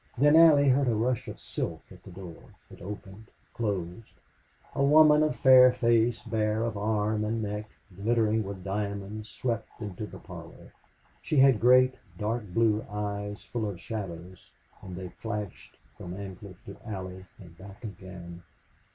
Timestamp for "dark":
12.17-12.47